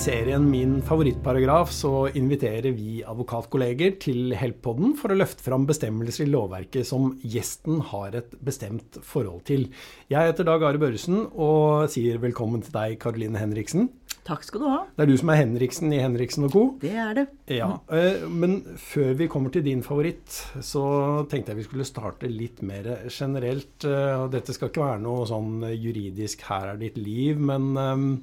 [0.00, 6.30] serien Min favorittparagraf så inviterer vi advokatkolleger til Help-podden for å løfte fram bestemmelser i
[6.32, 9.66] lovverket som gjesten har et bestemt forhold til.
[10.08, 13.90] Jeg heter Dag Are Børresen og sier velkommen til deg, Karoline Henriksen.
[14.26, 14.80] Takk skal du ha.
[14.94, 16.62] Det er du som er Henriksen i Henriksen og co.
[16.82, 17.24] Det er det.
[17.56, 20.28] Ja, eh, Men før vi kommer til din favoritt,
[20.60, 23.84] så tenkte jeg vi skulle starte litt mer generelt.
[23.84, 28.22] eh, og Dette skal ikke være noe sånn juridisk 'her er ditt liv', men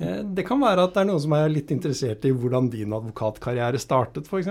[0.00, 2.92] eh, det kan være at det er noen som er litt interessert i hvordan din
[2.92, 4.48] advokatkarriere startet, f.eks.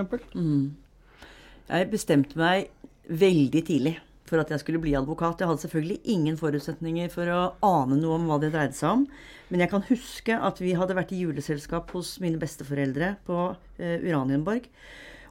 [1.70, 2.70] Jeg bestemte meg
[3.10, 5.42] veldig tidlig for at jeg skulle bli advokat.
[5.42, 9.06] Jeg hadde selvfølgelig ingen forutsetninger for å ane noe om hva det dreide seg om.
[9.52, 13.40] Men jeg kan huske at vi hadde vært i juleselskap hos mine besteforeldre på
[13.78, 14.66] eh, Uranienborg.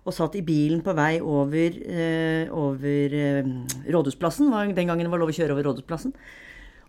[0.05, 3.53] Og satt i bilen på vei over, eh, over eh,
[3.91, 4.53] Rådhusplassen.
[4.77, 6.15] Den gangen det var lov å kjøre over Rådhusplassen.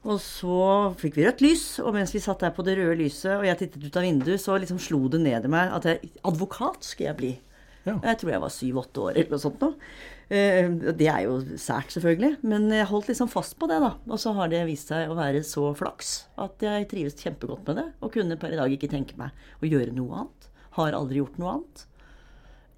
[0.06, 0.58] Og så
[1.02, 3.58] fikk vi rødt lys, og mens vi satt der på det røde lyset, og jeg
[3.58, 7.08] tittet ut av vinduet, så liksom slo det ned i meg at jeg, advokat skal
[7.08, 7.32] jeg bli.
[7.86, 8.00] Ja.
[8.02, 9.70] Jeg tror jeg var syv-åtte år eller noe sånt nå.
[10.34, 13.92] Eh, Det er jo sært, selvfølgelig, men jeg holdt liksom fast på det, da.
[14.10, 17.78] Og så har det vist seg å være så flaks at jeg trives kjempegodt med
[17.78, 17.88] det.
[18.02, 20.50] Og kunne per i dag ikke tenke meg å gjøre noe annet.
[20.80, 21.86] Har aldri gjort noe annet.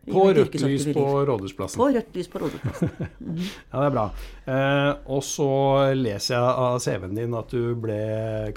[0.07, 1.81] På rødt lys på Rådhusplassen.
[1.81, 2.91] På rødt lys på Rådhusplassen.
[3.71, 4.05] Ja, det er bra.
[4.47, 5.49] Eh, og så
[5.97, 7.97] leser jeg av CV-en din at du ble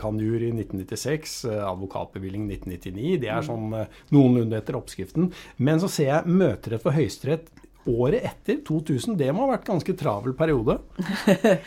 [0.01, 3.17] kanjur i 1996, eh, advokatbevilling 1999.
[3.25, 5.33] Det er sånn eh, noenlunde etter oppskriften.
[5.59, 7.51] Men så ser jeg møterett for Høyesterett
[7.89, 9.17] året etter, 2000.
[9.21, 10.79] Det må ha vært ganske travel periode.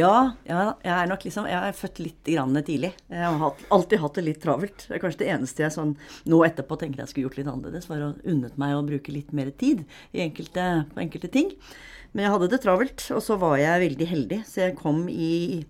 [0.00, 2.92] Ja, ja, jeg er nok liksom Jeg er født litt grann tidlig.
[3.10, 4.86] Jeg har hatt, alltid hatt det litt travelt.
[4.86, 5.94] Det er kanskje det eneste jeg sånn
[6.30, 9.32] nå etterpå tenker jeg skulle gjort litt annerledes, var å unnet meg å bruke litt
[9.36, 9.84] mer tid
[10.16, 11.54] i enkelte, på enkelte ting.
[12.12, 15.62] Men jeg hadde det travelt, og så var jeg veldig heldig, så jeg kom i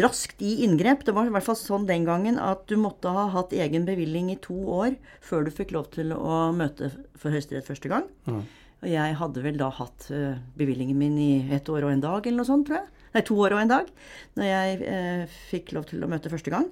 [0.00, 1.02] raskt i inngrep.
[1.06, 4.30] Det var i hvert fall sånn den gangen at du måtte ha hatt egen bevilling
[4.30, 4.94] i to år
[5.24, 8.06] før du fikk lov til å møte for Høyesterett første gang.
[8.80, 12.24] Og jeg hadde vel da hatt eh, bevillingen min i ett år og en dag,
[12.24, 12.88] eller noe sånt, tror jeg.
[13.10, 13.90] Nei, to år og en dag,
[14.38, 16.70] når jeg eh, fikk lov til å møte første gang.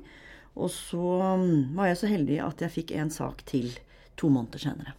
[0.58, 3.70] Og så mm, var jeg så heldig at jeg fikk en sak til
[4.18, 4.96] to måneder senere.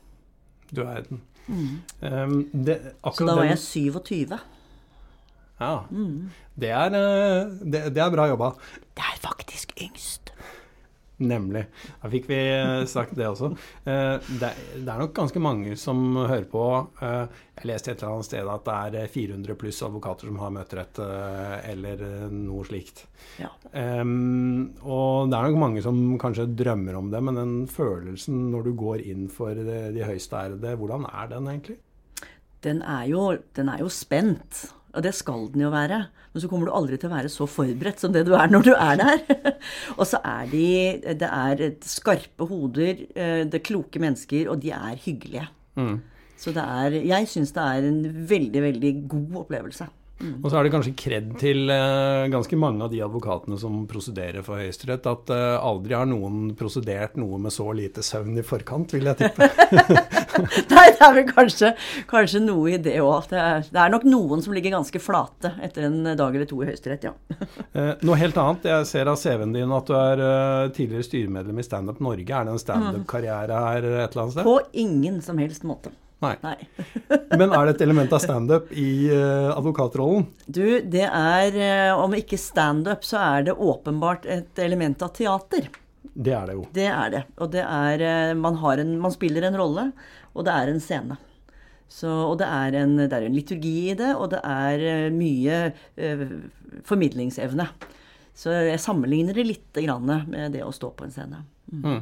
[0.70, 1.24] Du er den.
[1.50, 4.38] Um, det, Så da var jeg 27.
[5.60, 5.74] Ja.
[5.90, 8.54] Det, er, eh, det, det er bra jobba.
[8.94, 10.29] Det er faktisk yngst.
[11.20, 11.66] Nemlig.
[12.00, 13.50] Da fikk vi eh, sagt det også.
[13.84, 16.64] Eh, Det, er nok ganske mange som hører på.
[17.04, 17.26] Eh,
[17.60, 20.54] Jeg leste et eller annet sted at det er eh, 400 pluss advokater som har
[20.56, 21.02] møterett,
[21.68, 23.04] eller noe slikt.
[23.42, 23.50] Ja.
[23.52, 28.74] Og det er nok mange som kanskje drømmer om det, men den følelsen når du
[28.80, 31.80] går inn for de, høyeste ærede, hvordan er den egentlig?
[32.64, 34.70] Den er, jo, den er jo spent.
[34.96, 36.00] Og det skal den jo være.
[36.34, 38.66] Men så kommer du aldri til å være så forberedt som det du er når
[38.66, 39.22] du er der.
[40.00, 40.66] og så er de
[41.20, 45.48] Det er skarpe hoder, eh, det er kloke mennesker, og de er hyggelige.
[46.40, 49.90] Så det er Jeg syns det er en veldig, veldig god opplevelse.
[50.20, 54.44] Og så er det kanskje kred til eh, ganske mange av de advokatene som prosederer
[54.44, 58.92] for Høyesterett, at eh, aldri har noen prosedert noe med så lite søvn i forkant,
[58.98, 59.48] vil jeg tippe.
[60.74, 61.72] Nei, det er vel kanskje,
[62.10, 63.30] kanskje noe i det òg.
[63.32, 66.70] Det, det er nok noen som ligger ganske flate etter en dag eller to i
[66.72, 67.16] Høyesterett, ja.
[67.80, 68.64] Eh, Noe helt annet.
[68.66, 72.26] Jeg ser av CV-en din at du er eh, tidligere styremedlem i Standup Norge.
[72.26, 74.48] Er det en standup-karriere her et eller annet sted?
[74.48, 75.94] På ingen som helst måte.
[76.20, 76.36] Nei.
[76.44, 76.58] Nei.
[77.40, 80.26] Men er det et element av standup i uh, advokatrollen?
[80.46, 85.70] Du, det er eh, Om ikke standup, så er det åpenbart et element av teater.
[86.04, 86.66] Det er det jo.
[86.76, 87.24] Det er det.
[87.40, 89.90] Og det er eh, Man, har en, man spiller en rolle,
[90.36, 91.20] og det er en scene.
[91.90, 95.72] Så, og det er, en, det er en liturgi i det, og det er mye
[96.86, 97.66] formidlingsevne.
[98.40, 101.42] Så jeg sammenligner det litt grann med det å stå på en scene.
[101.70, 102.00] Mm.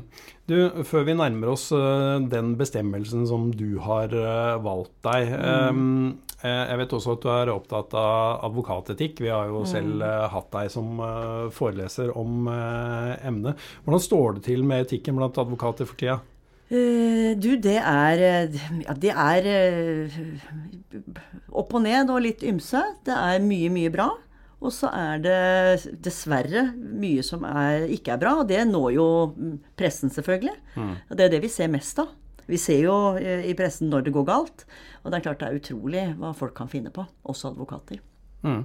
[0.48, 0.56] Du,
[0.88, 5.34] før vi nærmer oss eh, den bestemmelsen som du har eh, valgt deg
[5.76, 6.06] mm.
[6.40, 9.20] eh, Jeg vet også at du er opptatt av advokatetikk.
[9.26, 11.02] Vi har jo selv eh, hatt deg som
[11.54, 13.68] foreleser om emnet.
[13.84, 16.22] Hvordan står det til med etikken blant advokater for tida?
[16.68, 18.22] Du, det er
[18.84, 19.46] Ja, det er
[21.48, 22.82] opp og ned og litt ymse.
[23.08, 24.10] Det er mye, mye bra.
[24.58, 29.10] Og så er det dessverre mye som er, ikke er bra, og det når jo
[29.36, 30.56] mm, pressen, selvfølgelig.
[31.12, 32.16] Og det er det vi ser mest av.
[32.48, 34.68] Vi ser jo eh, i pressen når det går galt,
[35.04, 38.00] og det er klart det er utrolig hva folk kan finne på, også advokater.
[38.46, 38.62] Mm.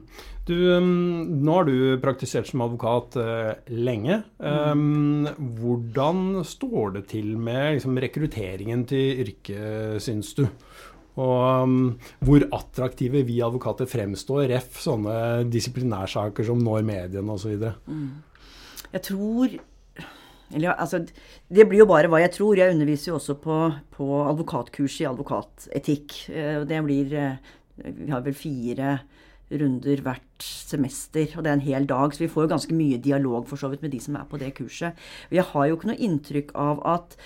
[0.46, 4.20] Du, um, nå har du praktisert som advokat eh, lenge.
[4.38, 5.26] Um,
[5.58, 10.44] hvordan står det til med liksom, rekrutteringen til yrket, syns du?
[11.20, 11.74] Og um,
[12.24, 14.78] hvor attraktive vi advokater fremstår, ref.
[14.80, 17.68] sånne disiplinærsaker som når mediene osv.
[18.92, 19.58] Jeg tror
[20.52, 20.98] Eller, altså,
[21.48, 22.58] det blir jo bare hva jeg tror.
[22.60, 23.58] Jeg underviser jo også på,
[23.94, 26.16] på advokatkurs i advokatetikk.
[26.28, 27.14] Eh, det blir
[27.82, 28.98] Vi har vel fire
[29.60, 32.14] runder hvert semester, og det er en hel dag.
[32.14, 34.40] Så vi får jo ganske mye dialog for så vidt med de som er på
[34.40, 34.98] det kurset.
[35.30, 37.16] Og jeg har jo ikke noe inntrykk av at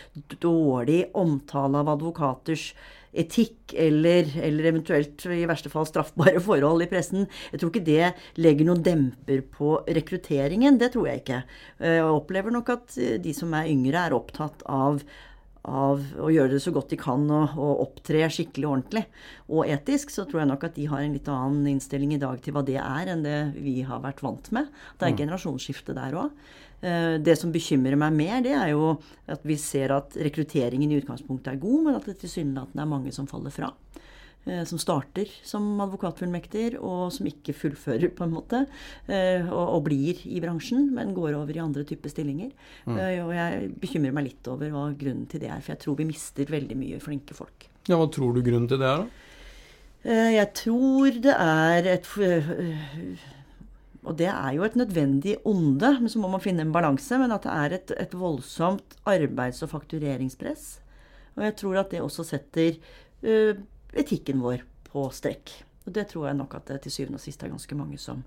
[0.43, 2.71] dårlig omtale av advokaters
[3.17, 7.29] etikk eller, eller, eventuelt i verste fall straffbare forhold i pressen.
[7.53, 8.11] Jeg tror ikke det
[8.43, 10.77] legger noen demper på rekrutteringen.
[10.81, 11.41] Det tror jeg ikke.
[11.81, 15.01] Jeg opplever nok at de som er yngre, er opptatt av
[15.67, 19.03] av å gjøre det så godt de kan og, og, opptre skikkelig ordentlig
[19.51, 22.39] og etisk, så tror jeg nok at de har en litt annen innstilling i dag
[22.43, 24.71] til hva det er, enn det vi har vært vant med.
[24.99, 25.21] Det er mm.
[25.23, 26.47] generasjonsskifte der òg.
[26.87, 28.95] Eh, det som bekymrer meg mer, det er jo
[29.33, 33.15] at vi ser at rekrutteringen i utgangspunktet er god, men at det tilsynelatende er mange
[33.17, 33.73] som faller fra.
[34.47, 38.61] Eh, som starter som advokatfullmekter, og som ikke fullfører, på en måte.
[39.11, 42.53] Eh, og, og blir i bransjen, men går over i andre typer stillinger.
[42.87, 42.95] Mm.
[42.95, 45.99] Eh, og jeg bekymrer meg litt over hva grunnen til det er, for jeg tror
[45.99, 47.67] vi mister veldig mye flinke folk.
[47.91, 49.25] Ja, Hva tror du grunnen til det er, da?
[50.07, 52.07] Jeg tror det er et
[54.07, 57.19] og det er jo et nødvendig onde, men så må man finne en balanse.
[57.19, 60.77] Men at det er et, et voldsomt arbeids- og faktureringspress.
[61.35, 62.79] Og jeg tror at det også setter
[63.93, 65.53] etikken vår på strekk.
[65.87, 68.23] Og det tror jeg nok at det til syvende og sist er ganske mange som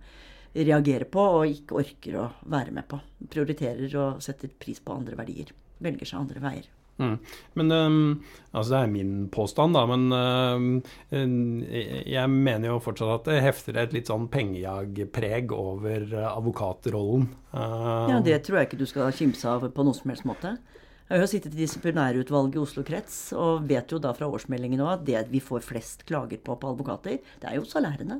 [0.55, 2.99] reagerer på og ikke orker å være med på.
[3.29, 5.51] Prioriterer og setter pris på andre verdier.
[5.83, 6.69] Velger seg andre veier.
[6.99, 7.15] Mm.
[7.55, 9.85] Men um, altså Det er min påstand, da.
[9.87, 10.81] Men um,
[11.71, 17.29] jeg mener jo fortsatt at det hefter et litt sånn pengejagpreg over advokatrollen.
[17.53, 20.57] Uh, ja, Det tror jeg ikke du skal kimse av på noen som helst måte.
[21.09, 24.83] Jeg har jo sittet i disiplinærutvalget i Oslo krets og vet jo da fra årsmeldingen
[24.85, 28.19] òg at det vi får flest klager på på advokater, det er jo salærene.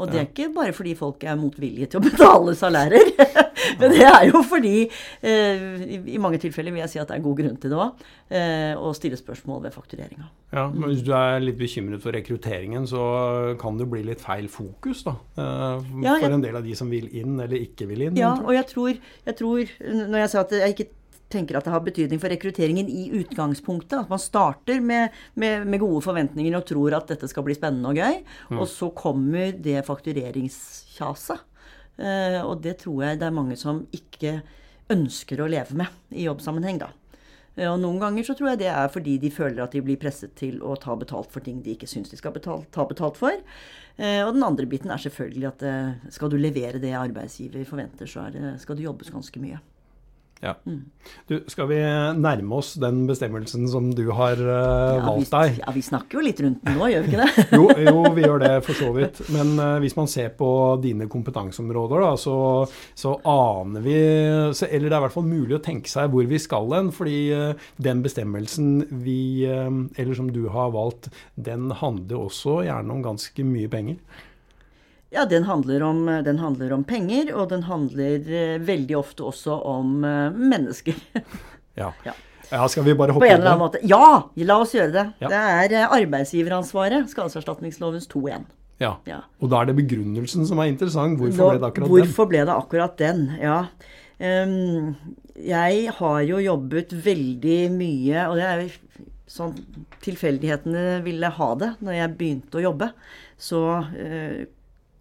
[0.00, 3.10] Og det er ikke bare fordi folk er motvillige til å betale salærer.
[3.80, 4.86] Men det er jo fordi,
[5.22, 8.04] eh, i mange tilfeller vil jeg si at det er god grunn til det òg,
[8.32, 10.30] eh, å stille spørsmål ved faktureringa.
[10.50, 13.02] Ja, men Hvis du er litt bekymret for rekrutteringen, så
[13.60, 16.74] kan det bli litt feil fokus da, eh, for ja, jeg, en del av de
[16.78, 18.18] som vil inn eller ikke vil inn.
[18.18, 18.96] Ja, og jeg tror,
[19.28, 20.88] jeg tror Når jeg sa at jeg ikke
[21.30, 23.96] tenker at det har betydning for rekrutteringen i utgangspunktet.
[24.02, 27.92] At man starter med, med, med gode forventninger og tror at dette skal bli spennende
[27.92, 28.22] og gøy.
[28.50, 28.60] Mm.
[28.60, 31.46] Og så kommer det faktureringskjaset.
[32.00, 34.40] Eh, og det tror jeg det er mange som ikke
[34.90, 36.90] ønsker å leve med i jobbsammenheng, da.
[37.56, 40.00] Eh, og noen ganger så tror jeg det er fordi de føler at de blir
[40.00, 43.18] presset til å ta betalt for ting de ikke syns de skal betalt, ta betalt
[43.20, 43.36] for.
[44.00, 48.10] Eh, og den andre biten er selvfølgelig at eh, skal du levere det arbeidsgiver forventer,
[48.10, 49.60] så det, skal det jobbes ganske mye.
[50.40, 50.54] Ja.
[50.64, 50.84] Mm.
[51.28, 51.78] Du, skal vi
[52.16, 55.58] nærme oss den bestemmelsen som du har uh, ja, valgt deg?
[55.60, 57.44] Ja, vi snakker jo litt rundt den nå, gjør vi ikke det?
[57.58, 59.20] jo, jo, vi gjør det for så vidt.
[59.36, 60.48] Men uh, hvis man ser på
[60.80, 62.38] dine kompetanseområder, da, så,
[62.96, 63.98] så, aner vi
[64.56, 66.88] så, Eller det er i hvert fall mulig å tenke seg hvor vi skal hen.
[66.96, 68.72] Fordi uh, den bestemmelsen
[69.04, 74.00] vi, eller som du har valgt, den handler også gjerne om ganske mye penger.
[75.10, 79.56] Ja, den handler, om, den handler, om, penger, og den handler eh, veldig ofte også
[79.66, 80.94] om eh, mennesker.
[81.80, 81.88] ja.
[82.06, 82.14] ja.
[82.50, 82.66] ja.
[82.70, 83.80] skal vi bare hoppe På en eller annen måte.
[83.82, 85.06] Ja, la oss gjøre det.
[85.24, 85.32] Ja.
[85.32, 88.46] Det er eh, arbeidsgiveransvaret, skadeserstatningslovens 2.1.
[88.80, 88.92] Ja.
[89.10, 89.18] ja.
[89.42, 91.18] Og da er det begrunnelsen som er interessant.
[91.18, 92.12] Hvorfor da, ble det akkurat hvorfor den?
[92.12, 93.58] Hvorfor ble det akkurat den, ja.
[94.20, 94.94] Um,
[95.40, 99.54] jeg har jo jobbet veldig mye, og det er jo sånn
[100.04, 102.90] tilfeldighetene ville ha det når jeg begynte å jobbe.
[103.40, 104.40] Så uh,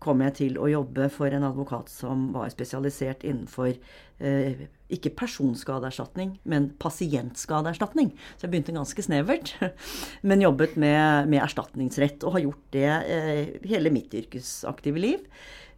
[0.04, 6.38] kom jeg til å jobbe for en advokat som var spesialisert innenfor eh, ikke personskadeerstatning,
[6.50, 8.14] men pasientskadeerstatning.
[8.38, 9.54] Så jeg begynte ganske snevert,
[10.28, 12.24] men jobbet med, med erstatningsrett.
[12.24, 15.28] Og har gjort det eh, hele mitt yrkesaktive liv.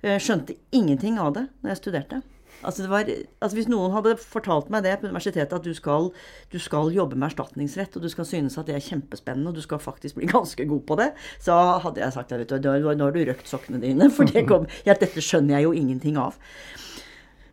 [0.02, 2.22] Eh, skjønte ingenting av det når jeg studerte.
[2.62, 3.10] Altså, var,
[3.42, 6.12] altså Hvis noen hadde fortalt meg det på universitetet, at du skal,
[6.54, 9.66] du skal, jobbe med erstatningsrett, og du skal synes at det er kjempespennende, og du
[9.66, 13.22] skal faktisk bli ganske god på det, så hadde jeg sagt at nå har du
[13.32, 14.12] røkt sokkene dine.
[14.14, 16.38] For det kom, ja, dette skjønner jeg jo ingenting av.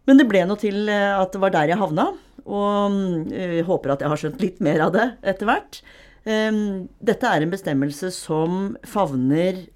[0.08, 2.10] Men det ble nå til eh, at det var der jeg havna.
[2.48, 5.82] Og jeg eh, håper at jeg har skjønt litt mer av det etter hvert.
[6.28, 9.66] Ehm, dette er en bestemmelse som favner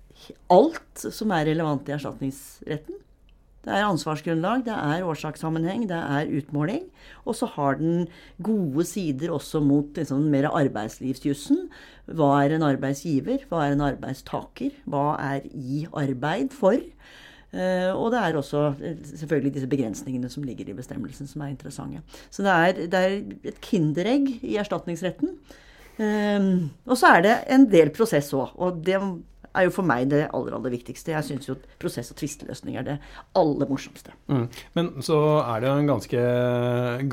[0.52, 2.98] alt som er relevant i erstatningsretten.
[3.62, 6.88] Det er ansvarsgrunnlag, det er årsakssammenheng, det er utmåling.
[7.24, 8.08] Og så har den
[8.42, 11.68] gode sider også mot liksom, mer arbeidslivsjussen.
[12.10, 13.46] Hva er en arbeidsgiver?
[13.50, 14.74] Hva er en arbeidstaker?
[14.90, 16.80] Hva er i arbeid for?
[17.52, 21.50] Uh, og det er også eh, selvfølgelig disse begrensningene som ligger i bestemmelsen, som er
[21.52, 22.00] interessante.
[22.32, 23.18] Så det er, det er
[23.52, 25.36] et kinderegg i erstatningsretten.
[26.00, 28.56] Um, og så er det en del prosess òg.
[28.56, 28.96] Og det
[29.56, 31.14] er jo for meg det aller, aller viktigste.
[31.14, 32.96] Jeg syns jo prosess- og tvisteløsning er det
[33.38, 34.14] aller morsomste.
[34.32, 34.46] Mm.
[34.78, 36.24] Men så er det jo en ganske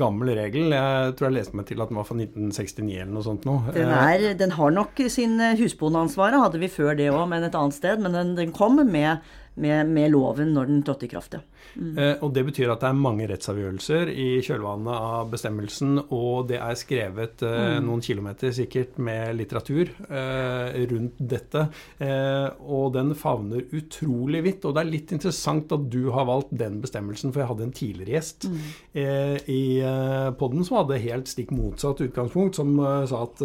[0.00, 0.72] gammel regel.
[0.74, 3.74] Jeg tror jeg leste meg til at den var fra 1969 eller noe sånt noe.
[3.76, 7.76] Den, er, den har nok sin husbondeansvaret, hadde vi før det òg, men et annet
[7.76, 8.02] sted.
[8.02, 9.20] Men den, den kom med
[9.60, 11.36] med, med, loven når den trådte i kraft.
[11.74, 11.98] Mm.
[11.98, 16.58] Eh, og Det betyr at det er mange rettsavgjørelser i kjølvannet av bestemmelsen, og det
[16.58, 17.86] er skrevet eh, mm.
[17.86, 21.66] noen kilometer sikkert med litteratur eh, rundt dette.
[21.98, 24.66] Eh, og den favner utrolig vidt.
[24.66, 27.76] Og det er litt interessant at du har valgt den bestemmelsen, for jeg hadde en
[27.82, 28.58] tidligere gjest mm.
[29.00, 32.72] Eh, i eh, podden som hadde helt stikk motsatt utgangspunkt, som
[33.08, 33.42] sa at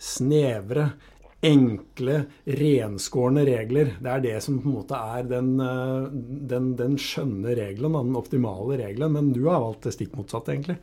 [0.00, 0.84] snevre
[1.46, 3.94] enkle, renskårne regler.
[4.00, 6.08] Det er det som på en måte er den, eh,
[6.52, 9.14] den, den skjønne regelen, den optimale regelen.
[9.16, 10.76] Men du har valgt det stikk motsatte, egentlig.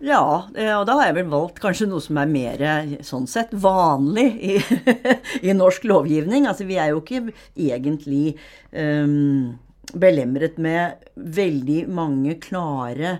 [0.00, 2.62] Ja, eh, og da har jeg vel valgt kanskje noe som er mer
[3.04, 4.54] sånn sett vanlig i,
[5.48, 6.48] i norsk lovgivning.
[6.48, 8.38] Altså vi er jo ikke egentlig
[8.72, 9.58] um,
[9.92, 13.18] belemret med veldig mange klare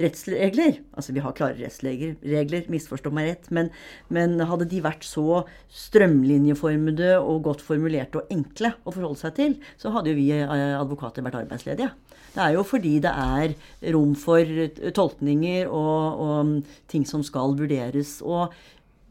[0.00, 0.80] rettsregler.
[0.96, 3.50] Altså vi har klare rettsregler, misforstå meg rett.
[3.54, 3.70] Men,
[4.12, 9.56] men, hadde de vært så strømlinjeformede og godt formulerte og enkle å forholde seg til,
[9.80, 11.92] så hadde jo vi eh, advokater vært arbeidsledige.
[12.34, 13.52] Det er jo fordi det er
[13.94, 14.48] rom for
[14.96, 18.18] tolkninger og, og ting som skal vurderes.
[18.22, 18.54] og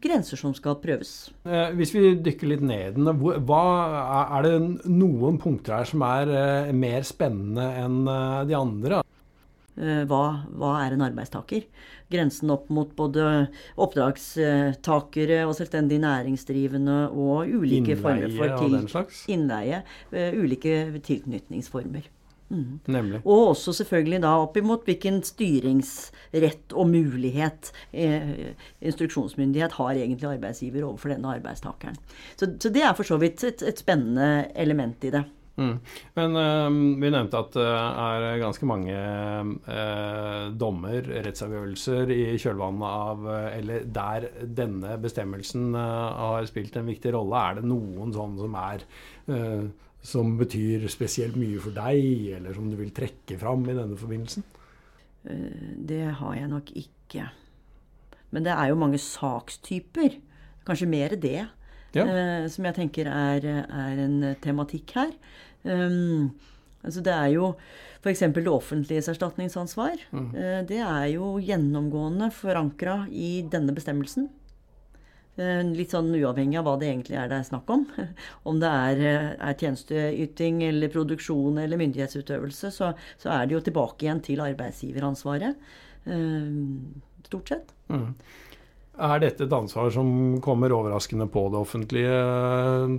[0.04, 1.30] grenser som skal prøves.
[1.48, 4.52] Eh, hvis vi dykker litt ned i den, er det
[4.92, 8.02] noen punkter her som er eh, mer spennende enn
[8.44, 9.00] de andre?
[9.74, 10.22] Eh, hva,
[10.54, 11.66] hva, er en arbeidstaker?
[12.12, 13.48] Grensen opp mot både
[13.80, 19.24] oppdragstakere og selvstendig næringsdrivende og ulike innleie former for til, den slags?
[19.34, 19.82] innleie.
[20.12, 22.06] Uh, ulike tilknytningsformer.
[22.54, 22.80] Mm.
[22.86, 23.20] Nemlig.
[23.24, 28.52] Og også selvfølgelig da opp imot hvilken styringsrett og mulighet eh,
[28.84, 31.96] instruksjonsmyndighet har egentlig arbeidsgiver overfor denne arbeidstakeren.
[32.36, 35.24] Så, så det er for så vidt et, et spennende element i det.
[35.54, 35.76] Mm.
[36.16, 43.22] Men uh, vi nevnte at det er ganske mange uh, dommer, rettsavgjørelser, i kjølvannet av
[43.28, 47.38] uh, Eller der denne bestemmelsen har spilt en viktig rolle.
[47.38, 48.84] Er det noen sånn som er
[50.04, 54.44] som betyr spesielt mye for deg, eller som du vil trekke fram i denne forbindelsen?
[55.24, 57.30] Det har jeg nok ikke.
[58.34, 60.18] Men det er jo mange sakstyper.
[60.66, 61.46] Kanskje mer det
[61.96, 62.04] ja.
[62.06, 65.12] eh, som jeg tenker er, er en tematikk her.
[65.64, 66.34] Um,
[66.84, 67.54] altså det er jo
[68.04, 68.20] f.eks.
[68.36, 70.00] det offentliges erstatningsansvar.
[70.12, 70.30] Mm.
[70.36, 74.28] Eh, det er jo gjennomgående forankra i denne bestemmelsen.
[75.40, 77.86] Eh, litt sånn uavhengig av hva det egentlig er det er snakk om.
[78.50, 83.64] Om det er, eh, er tjenesteyting eller produksjon eller myndighetsutøvelse, så, så, er det jo
[83.70, 85.72] tilbake igjen til arbeidsgiveransvaret.
[87.24, 87.70] Stort sett.
[87.88, 88.10] Mm.
[88.94, 90.08] Er dette et ansvar som
[90.42, 92.18] kommer overraskende på det offentlige,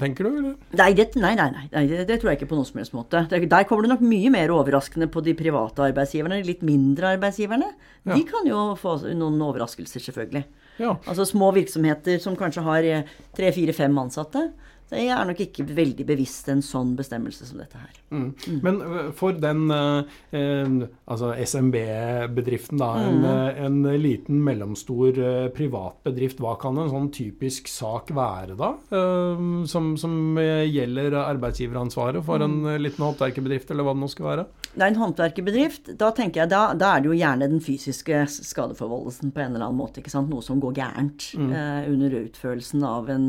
[0.02, 0.32] tenker du?
[0.42, 0.58] Eller?
[0.76, 3.22] Nei, det, nei, nei, nei det, det, tror jeg ikke på noen som helst måte.
[3.32, 6.42] Der kommer det nok mye mer overraskende på de private arbeidsgiverne.
[6.42, 7.72] De litt mindre arbeidsgiverne.
[8.04, 8.12] Ja.
[8.12, 10.44] De kan jo få noen overraskelser, selvfølgelig.
[10.84, 10.98] Ja.
[11.08, 14.50] Altså små virksomheter som kanskje har eh, tre, fire, fem ansatte.
[14.94, 17.94] Jeg er nok ikke veldig bevisst en sånn bestemmelse som dette her.
[18.14, 18.28] Mm.
[18.46, 18.58] Mm.
[18.62, 18.80] Men
[19.18, 23.24] for den eh, altså SMB-bedriften, da, mm.
[23.26, 28.76] en, en, liten, mellomstor eh, privat bedrift, hva kan en sånn typisk sak være da?
[28.94, 32.76] Eh, som, som, gjelder arbeidsgiveransvaret for en mm.
[32.84, 34.46] liten håndverkerbedrift, eller hva det nå skal være?
[34.76, 35.96] Det er en håndverkerbedrift.
[35.98, 39.66] Da tenker jeg, da, da, er det jo gjerne den fysiske skadeforvoldelsen på en eller
[39.66, 40.04] annen måte.
[40.04, 40.30] ikke sant?
[40.30, 41.56] Noe som går gærent mm.
[41.90, 43.28] under utførelsen av en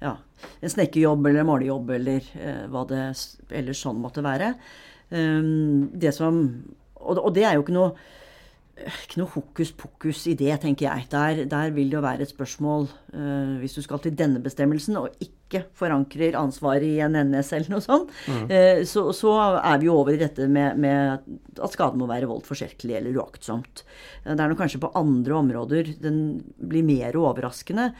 [0.00, 0.14] ja,
[0.60, 3.02] en snekkerjobb eller målejobb eller eh, hva det
[3.60, 4.54] ellers sånn måtte være.
[5.10, 6.40] Um, det som,
[7.00, 7.92] og, og, det er jo ikke noe
[8.80, 11.08] ikke noe hokus pokus i det, tenker jeg.
[11.12, 14.96] Der, der vil det jo være et spørsmål, uh, hvis du skal til denne bestemmelsen
[15.02, 15.39] og ikke
[15.76, 18.44] forankrer ansvaret i en NS eller noe sånt, mm.
[18.50, 22.28] uh, så, så, er vi jo over i dette med, med at skaden må være
[22.30, 23.84] voldt forsettlig eller uaktsomt.
[24.24, 26.20] Uh, det er nok kanskje på andre områder den
[26.70, 27.90] blir mer overraskende.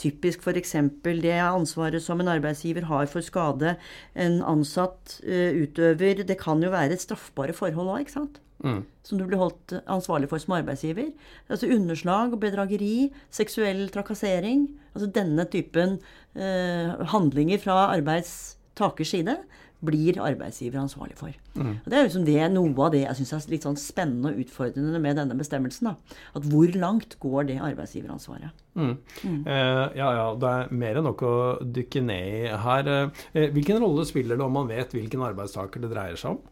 [0.00, 0.74] typisk f.eks.
[1.02, 3.74] det ansvaret som en arbeidsgiver har for skade
[4.14, 6.22] en ansatt utøver.
[6.26, 8.43] Det kan jo være straffbare forhold òg, ikke sant?
[8.62, 8.84] Mm.
[9.04, 11.10] Som du blir holdt ansvarlig for som arbeidsgiver.
[11.50, 14.68] Altså underslag og bedrageri, seksuell trakassering.
[14.94, 15.98] Altså denne typen
[16.36, 19.38] eh, handlinger fra arbeidstakers side
[19.84, 21.34] blir arbeidsgiver ansvarlig for.
[21.58, 21.74] Mm.
[21.84, 24.40] Og Det er liksom det, noe av det jeg syns er litt sånn spennende og
[24.44, 25.90] utfordrende med denne bestemmelsen.
[25.90, 26.20] Da.
[26.38, 28.64] At hvor langt går det arbeidsgiveransvaret?
[28.74, 28.96] Mm.
[29.22, 29.42] Mm.
[29.44, 30.26] Eh, ja, ja.
[30.40, 32.90] Det er mer enn nok å dykke ned i her.
[33.34, 36.42] Eh, hvilken rolle spiller det om man vet hvilken arbeidstaker det dreier seg om?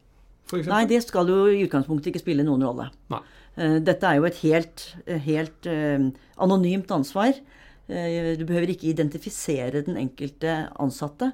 [0.68, 2.90] Nei, det skal jo i utgangspunktet ikke spille noen rolle.
[3.12, 3.22] Nei.
[3.56, 4.84] Eh, dette er jo et helt,
[5.26, 6.08] helt uh,
[6.44, 7.36] anonymt ansvar.
[7.88, 11.32] Eh, du behøver ikke identifisere den enkelte ansatte.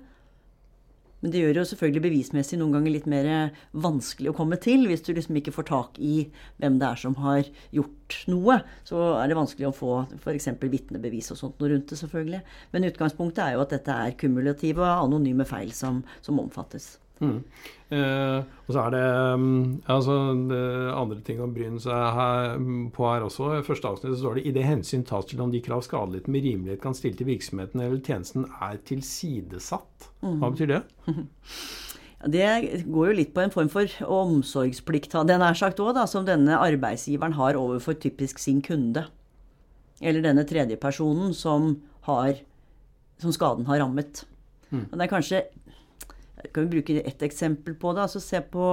[1.19, 3.29] Men det gjør jo selvfølgelig bevismessig noen ganger litt mer
[3.75, 4.85] vanskelig å komme til.
[4.87, 6.29] Hvis du liksom ikke får tak i
[6.63, 7.43] hvem det er som har
[7.75, 10.47] gjort noe, så er det vanskelig å få f.eks.
[10.63, 12.43] vitnebevis og sånt noe rundt det, selvfølgelig.
[12.71, 16.95] Men utgangspunktet er jo at dette er kumulative anonyme feil som, som omfattes.
[17.19, 17.39] Mm.
[17.89, 19.03] Eh, og så er det,
[19.41, 19.61] mm,
[19.95, 20.17] altså,
[20.51, 23.51] det andre ting å bryne seg her, mm, på her også.
[23.57, 26.33] I første avsnitt så står det i det hensyn tas til om de krav skadelidte
[26.33, 30.11] med rimelighet kan stille til virksomheten eller tjenesten er tilsidesatt.
[30.21, 30.49] Hva mm.
[30.53, 30.83] betyr det?
[32.19, 36.25] Det går jo litt på en form for omsorgsplikt, den er sagt også, da, som
[36.27, 39.05] denne arbeidsgiveren har overfor typisk sin kunde.
[40.03, 41.77] Eller denne tredjepersonen som,
[42.09, 42.41] har,
[43.23, 44.25] som skaden har rammet.
[44.73, 44.89] Mm.
[44.91, 45.43] Og det er kanskje
[46.53, 48.03] kan vi bruke ett eksempel på det.
[48.07, 48.67] altså Se på,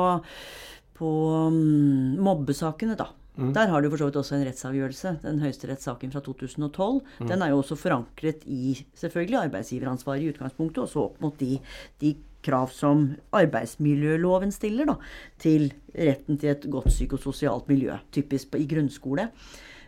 [0.98, 1.12] på
[1.50, 3.12] um, mobbesakene, da.
[3.36, 3.52] Mm.
[3.54, 5.18] Der har du for så vidt også en rettsavgjørelse.
[5.26, 7.02] Den høyesterettssaken fra 2012.
[7.20, 7.28] Mm.
[7.28, 11.60] Den er jo også forankret i selvfølgelig arbeidsgiveransvaret i utgangspunktet, og så opp mot de,
[12.04, 14.94] de, krav som arbeidsmiljøloven stiller da,
[15.42, 19.32] til retten til et godt psykososialt miljø, typisk i grunnskole.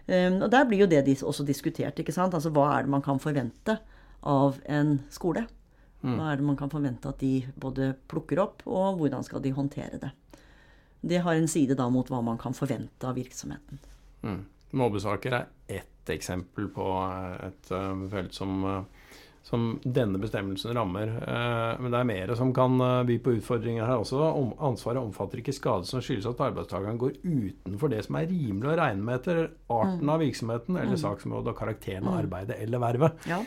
[0.07, 1.99] Um, og Der blir jo det også diskutert.
[1.99, 2.33] ikke sant?
[2.33, 3.77] Altså Hva er det man kan forvente
[4.23, 5.45] av en skole?
[6.03, 6.17] Mm.
[6.17, 9.53] Hva er det man kan forvente at de både plukker opp, og hvordan skal de
[9.55, 10.11] håndtere det?
[11.01, 13.81] Det har en side da mot hva man kan forvente av virksomheten.
[14.25, 14.43] Mm.
[14.77, 15.49] Mobbesaker er
[15.79, 16.85] ett eksempel på
[17.47, 19.13] et uh, felt som, uh,
[19.45, 21.13] som, denne bestemmelsen rammer.
[21.79, 22.75] Men det er mer som kan
[23.07, 24.19] by på utfordringer her også.
[24.27, 28.73] Om, ansvaret omfatter ikke skade som skyldes at arbeidstakeren går utenfor det som er rimelig
[28.73, 30.13] å regne med etter arten mm.
[30.13, 31.03] av virksomheten eller mm.
[31.05, 33.27] saksområdet og karakteren av arbeidet eller vervet.
[33.29, 33.39] Ja.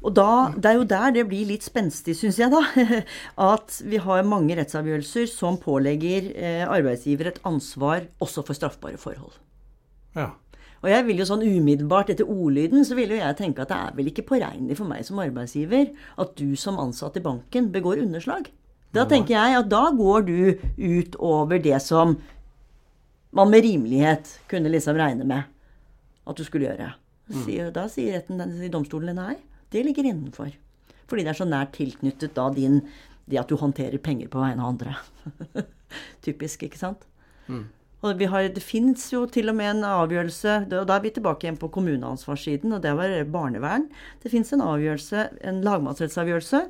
[0.00, 2.62] Og da, Det er jo der det blir litt spenstig, syns jeg, da.
[3.52, 9.36] At vi har mange rettsavgjørelser som pålegger eh, arbeidsgiver et ansvar også for straffbare forhold.
[10.16, 10.30] Ja.
[10.80, 13.76] Og jeg vil jo sånn umiddelbart, etter ordlyden, så vil jo jeg tenke at det
[13.76, 18.00] er vel ikke påregnelig for meg som arbeidsgiver at du som ansatt i banken begår
[18.00, 18.48] underslag.
[18.96, 20.38] Da tenker jeg at da går du
[20.80, 22.16] ut over det som
[23.36, 25.44] man med rimelighet kunne liksom regne med
[26.26, 26.88] at du skulle gjøre.
[27.30, 27.44] Mm.
[27.76, 29.36] Da sier retten i domstolen nei
[29.70, 30.54] det ligger innenfor.
[31.10, 32.82] Fordi det er så nært tilknyttet da din
[33.30, 34.96] det at du håndterer penger på vegne av andre.
[36.24, 37.06] Typisk, ikke sant?
[37.46, 37.68] Mm.
[38.00, 41.44] Og har, det fins jo til og med en avgjørelse og Da er vi tilbake
[41.44, 43.90] igjen på kommuneansvarssiden, og det var barnevern.
[44.22, 46.62] Det fins en avgjørelse, en lagmannsrettsavgjørelse.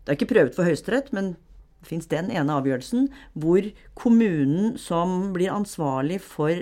[0.00, 1.34] Det er ikke prøvet for Høyesterett, men
[1.80, 3.08] det fins den ene avgjørelsen
[3.40, 3.66] hvor
[3.98, 6.54] kommunen som blir ansvarlig for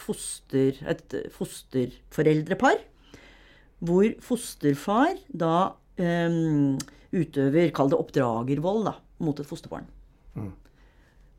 [0.00, 2.80] foster, et fosterforeldrepar,
[3.80, 6.78] hvor fosterfar da um,
[7.10, 9.88] utøver, kall det oppdragervold, da, mot et fosterbarn.
[10.36, 10.52] Mm.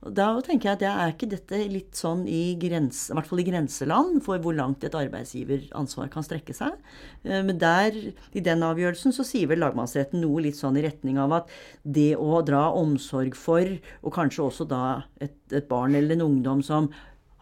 [0.01, 3.43] Da tenker jeg at det er ikke dette litt sånn i, grens, i hvert fall
[3.43, 6.79] i grenseland for hvor langt et arbeidsgiveransvar kan strekke seg.
[7.21, 7.93] Eh, men der,
[8.33, 11.53] i den avgjørelsen, så sier vel lagmannsretten noe litt sånn i retning av at
[11.85, 14.83] det å dra omsorg for, og kanskje også da
[15.21, 16.89] et, et barn eller en ungdom som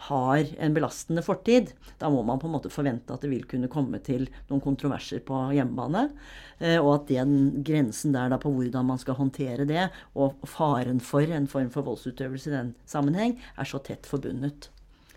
[0.08, 3.68] har en belastende fortid, da må man på en måte forvente at det vil kunne
[3.72, 6.06] komme til noen kontroverser på hjemmebane.
[6.60, 7.34] Eh, og at den
[7.68, 11.88] grensen der da på hvordan man skal håndtere det, og faren for en form for
[11.88, 14.70] voldsutøvelse i den sammenheng, er så tett forbundet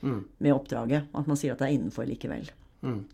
[0.03, 0.21] mm.
[0.43, 2.51] med oppdraget at man sier at det er innenfor likevel.
[2.83, 3.05] Mm.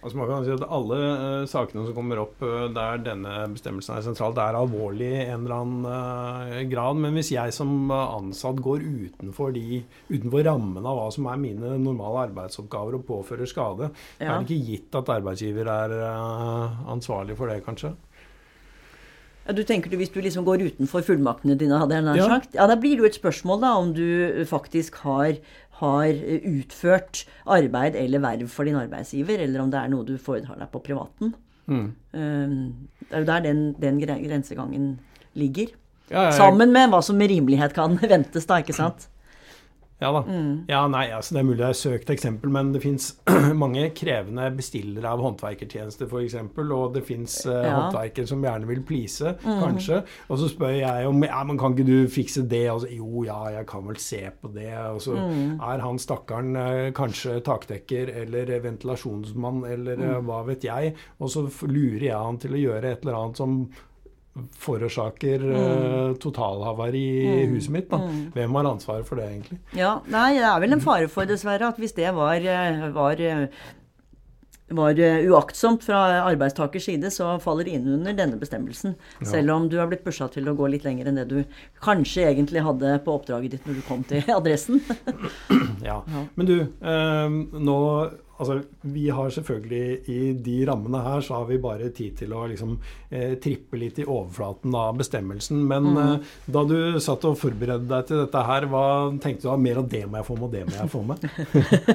[0.00, 3.98] Altså man kan si at Alle uh, sakene som kommer opp uh, der denne bestemmelsen
[3.98, 7.00] er sentral, det er alvorlig i en eller annen uh, grad.
[7.02, 11.74] Men hvis jeg som ansatt går utenfor, de, utenfor rammen av hva som er mine
[11.82, 14.30] normale arbeidsoppgaver og påfører skade, ja.
[14.30, 15.96] er det ikke gitt at arbeidsgiver er
[16.90, 17.92] ansvarlig for det, kanskje?
[19.46, 22.28] Ja, du tenker du Hvis du liksom går utenfor fullmaktene dine, hadde jeg nær ja.
[22.30, 25.40] sagt, ja, da blir det jo et spørsmål da, om du faktisk har,
[25.80, 30.58] har, utført arbeid eller verv for din arbeidsgiver, eller om det er noe du foretar
[30.60, 31.34] deg på privaten.
[31.70, 31.86] Mm.
[32.12, 32.56] Um,
[33.06, 34.90] det er jo der den, den grensegangen
[35.38, 35.72] ligger.
[36.10, 39.08] Ja, Sammen med hva som med rimelighet kan ventes, da, ikke sant?
[40.00, 40.22] Ja da.
[40.24, 40.64] Mm.
[40.68, 43.10] Ja, nei, altså Det er mulig det er søkt eksempel, men det fins
[43.62, 46.36] mange krevende bestillere av håndverkertjenester f.eks.
[46.60, 47.74] Og det fins uh, ja.
[47.76, 49.60] håndverkere som gjerne vil please, mm.
[49.60, 50.00] kanskje.
[50.28, 52.64] Og så spør jeg om ja, men kan ikke du fikse det?
[52.72, 54.72] Og så, jo, ja, jeg kan vel se på det.
[54.94, 55.60] Og så mm.
[55.68, 60.96] er han stakkaren uh, kanskje takdekker eller ventilasjonsmann eller uh, hva vet jeg.
[61.20, 63.60] Og så lurer jeg han til å gjøre et eller annet som
[64.60, 65.56] forårsaker mm.
[65.56, 67.52] uh, totalhavari i mm.
[67.54, 67.90] huset mitt.
[67.90, 68.00] Da.
[68.04, 68.22] Mm.
[68.36, 69.60] Hvem har ansvaret for det, egentlig?
[69.76, 73.20] Ja, nei, Det er vel en fare for, dessverre, at hvis det var, eh, var,
[73.20, 73.46] eh,
[74.70, 75.00] var
[75.32, 78.94] uaktsomt fra arbeidstakers side, så faller det inn under denne bestemmelsen.
[79.20, 79.26] Ja.
[79.32, 81.44] Selv om du har blitt pusha til å gå litt lenger enn det du
[81.82, 84.82] kanskje egentlig hadde på oppdraget ditt når du kom til adressen.
[85.90, 86.00] ja.
[86.00, 86.26] ja.
[86.36, 87.78] Men du, eh, nå
[88.40, 88.56] altså,
[88.88, 92.74] vi har selvfølgelig i de rammene her, så har vi bare tid til å liksom
[93.10, 95.60] eh, trippe litt i overflaten av bestemmelsen.
[95.70, 96.00] Men mm.
[96.02, 98.84] eh, da du satt og forberedte deg til dette her, hva
[99.22, 99.58] tenkte du da?
[99.60, 101.26] mer av det må jeg få med, og det må jeg få med?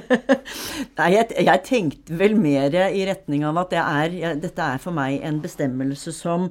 [0.99, 4.83] Nei, jeg, jeg, tenkte vel mer i retning av at det er, jeg, dette er
[4.83, 6.49] for meg en bestemmelse som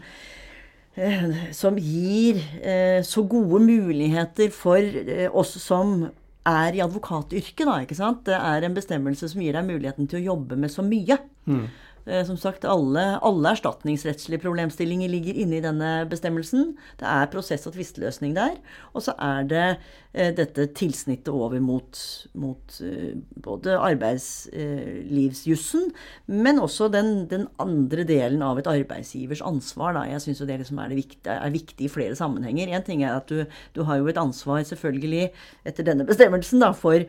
[0.99, 6.09] eh, som gir eh, så gode muligheter for eh, oss som
[6.45, 7.79] er i advokatyrket, da.
[7.85, 8.25] ikke sant?
[8.29, 11.19] Det er en bestemmelse som gir deg muligheten til å jobbe med så mye.
[11.49, 11.65] Mm.
[12.07, 16.75] Eh, som sagt, alle, alle, erstatningsrettslige problemstillinger ligger inne i denne bestemmelsen.
[17.01, 18.55] Det er prosess- og tvisteløsning der.
[18.93, 19.79] Og så er det
[20.13, 21.97] eh, dette tilsnittet over mot,
[22.37, 25.93] mot eh, både arbeidslivsjussen,
[26.27, 29.93] men også den, den, andre delen av et arbeidsgivers ansvar.
[29.97, 30.05] Da.
[30.11, 32.69] Jeg syns jo det liksom er, det viktig, er, viktig, i flere sammenhenger.
[32.69, 35.31] Én ting er at du, du, har jo et ansvar, selvfølgelig,
[35.65, 37.01] etter denne bestemmelsen, da, for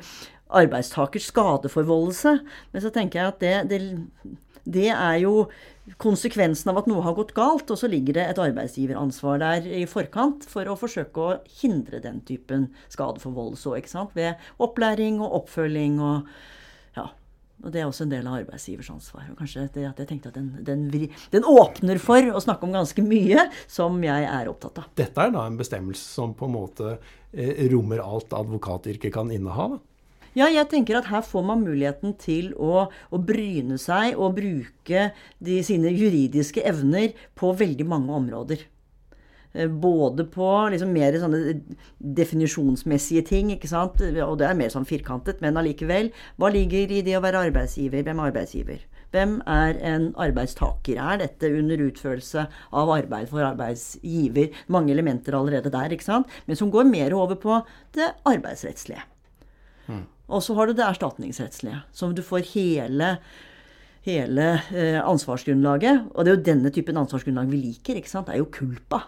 [0.55, 2.39] arbeidstakers skadeforvoldelse.
[2.71, 3.79] Men så tenker jeg at det, det
[4.65, 5.47] det er jo
[6.01, 9.84] konsekvensen av at noe har gått galt, og så ligger det et arbeidsgiveransvar der i
[9.89, 14.15] forkant for å forsøke å hindre den typen skadeforvoldelse òg, ikke sant.
[14.17, 16.25] Ved opplæring og oppfølging og
[16.97, 17.12] ja.
[17.63, 19.30] Og det er også en del av arbeidsgivers ansvar.
[19.32, 20.84] Og kanskje det at jeg tenkte at den, den,
[21.32, 24.89] den, åpner for å snakke om ganske mye som jeg er opptatt av.
[24.97, 26.97] Dette er da en bestemmelse som på en måte
[27.32, 29.69] eh, rommer alt advokatyrket kan inneha?
[29.71, 29.80] da?
[30.36, 35.10] Ja, jeg tenker at her får man muligheten til å, å bryne seg og bruke
[35.39, 38.65] de, sine juridiske evner på veldig mange områder.
[39.56, 41.39] Eh, både på liksom mer sånne
[42.19, 44.04] definisjonsmessige ting, ikke sant?
[44.04, 46.12] og det er mer sånn firkantet, men allikevel.
[46.36, 48.04] Hva ligger i det å være arbeidsgiver?
[48.04, 48.84] Hvem er arbeidsgiver?
[49.15, 51.00] Hvem er en arbeidstaker?
[51.00, 52.43] Er dette under utførelse
[52.76, 54.52] av arbeid for arbeidsgiver?
[54.67, 56.28] Mange elementer allerede der, ikke sant?
[56.43, 57.62] men som går mer over på
[57.95, 59.08] det arbeidsrettslige.
[59.88, 60.04] Mm.
[60.27, 63.11] Og så har du det erstatningsrettslige, som du får hele,
[64.07, 66.07] hele eh, ansvarsgrunnlaget.
[66.13, 67.99] Og det er jo denne typen ansvarsgrunnlag vi liker.
[67.99, 68.27] ikke sant?
[68.29, 69.03] Det er jo kulpa.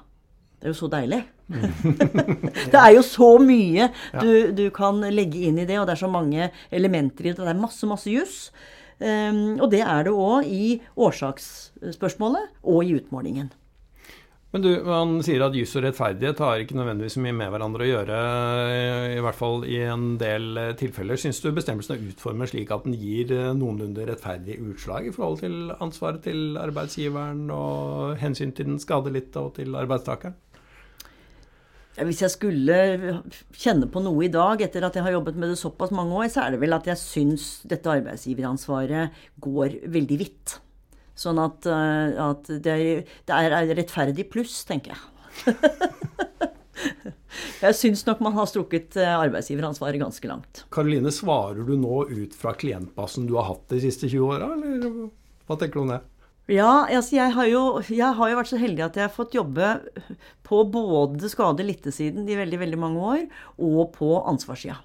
[0.57, 1.23] Det er jo så deilig.
[2.73, 3.87] det er jo så mye
[4.19, 7.39] du, du, kan legge inn i det, og det er så mange elementer i det.
[7.41, 8.49] Det er masse, masse juss.
[8.97, 13.51] Um, og det er det òg i årsaksspørsmålet og i utmålingen.
[14.57, 17.89] Men du, Man sier at jus og rettferdighet har ikke nødvendigvis mye med hverandre å
[17.91, 18.21] gjøre,
[19.13, 21.19] i hvert fall i en del eh, tilfeller.
[21.21, 25.43] Syns du bestemmelsen er utformet slik at den gir eh, noenlunde rettferdig utslag i forhold
[25.43, 30.33] til ansvaret til arbeidsgiveren og hensyn til den skadelidte og til arbeidstakeren?
[32.01, 32.81] Hvis jeg skulle
[33.53, 36.31] kjenne på noe i dag, etter at jeg har jobbet med det såpass mange år,
[36.33, 40.63] så er det vel at jeg syns dette arbeidsgiveransvaret går veldig vidt.
[41.17, 45.55] Sånn at, eh, at det, er, det, er, rettferdig pluss, tenker jeg.
[47.65, 50.65] jeg syns nok man har strukket eh, arbeidsgiveransvaret ganske langt.
[50.73, 55.09] Karoline, svarer du nå ut fra klientbasen du har hatt de siste 20 åra, eller
[55.47, 56.03] hva tenker du om det?
[56.47, 59.33] Ja, altså jeg, har jo, jeg har jo vært så heldig at jeg har fått
[59.35, 59.71] jobbe
[60.47, 63.25] på både skade-litte-siden i veldig, veldig mange år,
[63.59, 64.77] og på ansvarssida.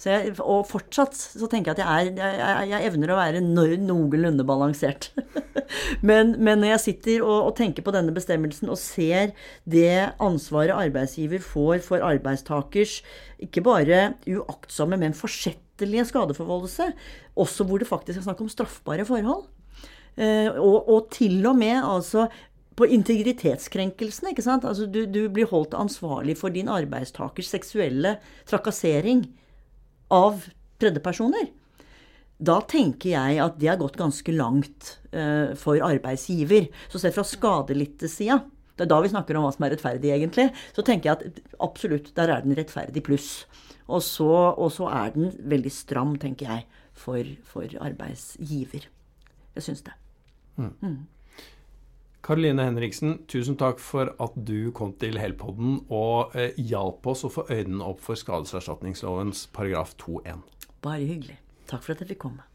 [0.00, 4.46] Jeg, og fortsatt så tenker jeg at jeg, er, jeg, jeg evner å være noenlunde
[4.48, 5.10] balansert.
[6.08, 9.34] men, men, når jeg sitter og, og, tenker på denne bestemmelsen og ser
[9.68, 13.00] det ansvaret arbeidsgiver får for arbeidstakers
[13.44, 16.92] ikke bare uaktsomme, men forsettlige skadeforvoldelse,
[17.40, 19.44] også hvor det faktisk er snakk om straffbare forhold,
[20.16, 22.30] eh, og, og til og med altså
[22.80, 24.32] på integritetskrenkelsene.
[24.32, 24.64] ikke sant?
[24.64, 28.16] Altså, du, du, blir holdt ansvarlig for din arbeidstakers seksuelle
[28.48, 29.26] trakassering
[30.14, 30.46] av
[30.80, 31.50] tredjepersoner,
[32.40, 36.70] da tenker jeg at det har gått ganske langt uh, for arbeidsgiver.
[36.88, 38.38] Så sett fra skadelidte-sida,
[38.80, 41.40] det er da vi snakker om hva som er rettferdig, egentlig, så tenker jeg at
[41.60, 43.44] absolutt, der er den rettferdig pluss.
[43.90, 48.86] Og så, og så er den veldig stram, tenker jeg, for, for arbeidsgiver.
[49.56, 49.92] Jeg syns det.
[50.56, 50.72] Mm.
[50.80, 50.98] Mm.
[52.20, 57.32] Karoline Henriksen, tusen takk for at du kom til Helpodden og eh, hjalp oss å
[57.32, 60.44] få øynene opp for skadeserstatningslovens paragraf 2-1.
[60.84, 61.38] Bare hyggelig.
[61.70, 62.49] Takk for at jeg fikk komme.